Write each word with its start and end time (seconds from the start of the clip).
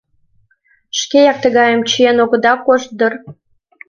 Шкеак 0.99 1.37
тыгайым 1.43 1.81
чиен 1.89 2.17
огыда 2.23 2.53
кошт 2.65 2.89
дыр. 2.99 3.13